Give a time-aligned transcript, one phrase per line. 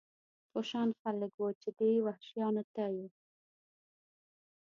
[0.51, 3.07] په شان خلک و، چې دې وحشیانو ته یې.